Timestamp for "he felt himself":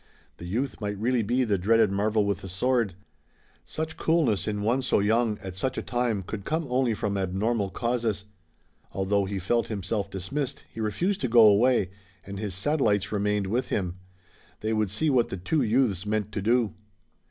9.25-10.09